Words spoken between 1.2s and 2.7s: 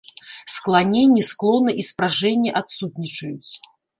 склоны і спражэнні